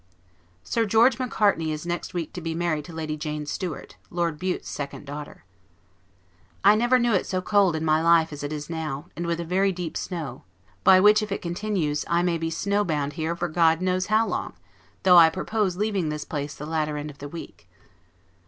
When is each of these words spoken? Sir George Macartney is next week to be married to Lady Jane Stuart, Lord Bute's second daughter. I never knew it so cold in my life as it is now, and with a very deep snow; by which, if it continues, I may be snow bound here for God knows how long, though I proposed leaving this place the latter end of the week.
Sir 0.63 0.87
George 0.87 1.19
Macartney 1.19 1.71
is 1.71 1.85
next 1.85 2.15
week 2.15 2.33
to 2.33 2.41
be 2.41 2.55
married 2.55 2.85
to 2.85 2.91
Lady 2.91 3.15
Jane 3.15 3.45
Stuart, 3.45 3.97
Lord 4.09 4.39
Bute's 4.39 4.67
second 4.67 5.05
daughter. 5.05 5.43
I 6.63 6.73
never 6.73 6.97
knew 6.97 7.13
it 7.13 7.27
so 7.27 7.39
cold 7.39 7.75
in 7.75 7.85
my 7.85 8.01
life 8.01 8.33
as 8.33 8.41
it 8.41 8.51
is 8.51 8.67
now, 8.67 9.09
and 9.15 9.27
with 9.27 9.39
a 9.39 9.45
very 9.45 9.71
deep 9.71 9.95
snow; 9.95 10.41
by 10.83 10.99
which, 10.99 11.21
if 11.21 11.31
it 11.31 11.43
continues, 11.43 12.03
I 12.09 12.23
may 12.23 12.39
be 12.39 12.49
snow 12.49 12.83
bound 12.83 13.13
here 13.13 13.35
for 13.35 13.47
God 13.47 13.79
knows 13.79 14.07
how 14.07 14.25
long, 14.27 14.53
though 15.03 15.17
I 15.17 15.29
proposed 15.29 15.77
leaving 15.77 16.09
this 16.09 16.25
place 16.25 16.55
the 16.55 16.65
latter 16.65 16.97
end 16.97 17.11
of 17.11 17.19
the 17.19 17.29
week. 17.29 17.67